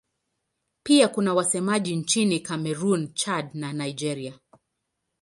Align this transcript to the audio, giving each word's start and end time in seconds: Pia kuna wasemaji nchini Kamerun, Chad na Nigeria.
Pia 0.83 1.07
kuna 1.07 1.33
wasemaji 1.33 1.95
nchini 1.95 2.39
Kamerun, 2.39 3.13
Chad 3.13 3.49
na 3.53 3.73
Nigeria. 3.73 4.39